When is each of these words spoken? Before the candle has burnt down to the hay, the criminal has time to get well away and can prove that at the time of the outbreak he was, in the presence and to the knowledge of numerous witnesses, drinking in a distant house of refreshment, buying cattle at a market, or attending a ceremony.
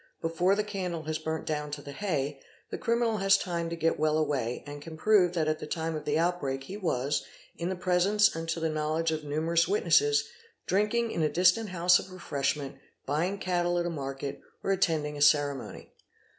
Before 0.19 0.55
the 0.55 0.63
candle 0.63 1.03
has 1.03 1.19
burnt 1.19 1.45
down 1.45 1.69
to 1.73 1.81
the 1.83 1.91
hay, 1.91 2.41
the 2.71 2.77
criminal 2.79 3.17
has 3.17 3.37
time 3.37 3.69
to 3.69 3.75
get 3.75 3.99
well 3.99 4.17
away 4.17 4.63
and 4.65 4.81
can 4.81 4.97
prove 4.97 5.33
that 5.33 5.47
at 5.47 5.59
the 5.59 5.67
time 5.67 5.95
of 5.95 6.05
the 6.05 6.17
outbreak 6.17 6.63
he 6.63 6.75
was, 6.75 7.23
in 7.55 7.69
the 7.69 7.75
presence 7.75 8.35
and 8.35 8.49
to 8.49 8.59
the 8.59 8.67
knowledge 8.67 9.11
of 9.11 9.23
numerous 9.23 9.67
witnesses, 9.67 10.27
drinking 10.65 11.11
in 11.11 11.21
a 11.21 11.29
distant 11.29 11.69
house 11.69 11.99
of 11.99 12.11
refreshment, 12.11 12.77
buying 13.05 13.37
cattle 13.37 13.77
at 13.77 13.85
a 13.85 13.91
market, 13.91 14.41
or 14.63 14.71
attending 14.71 15.17
a 15.17 15.21
ceremony. 15.21 15.91